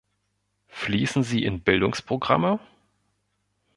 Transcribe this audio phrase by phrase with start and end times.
[0.69, 2.59] Fließen sie in Bildungsprogramme?